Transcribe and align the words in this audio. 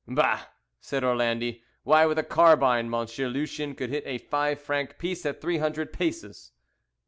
"Bah!" 0.07 0.47
said 0.79 1.03
Orlandi; 1.03 1.61
"why, 1.83 2.07
with 2.07 2.17
a 2.17 2.23
carbine, 2.23 2.89
Monsieur 2.89 3.27
Lucien 3.27 3.75
could 3.75 3.91
hit 3.91 4.01
a 4.07 4.17
five 4.17 4.59
franc 4.59 4.97
piece 4.97 5.27
at 5.27 5.39
three 5.39 5.59
hundred 5.59 5.93
paces." 5.93 6.53